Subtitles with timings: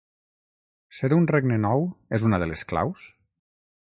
[0.99, 1.85] Ser un regne nou
[2.19, 3.05] és una de les claus?